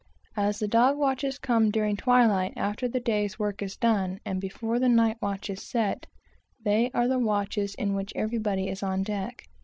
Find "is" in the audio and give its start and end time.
3.61-3.77, 5.47-5.61, 8.67-8.81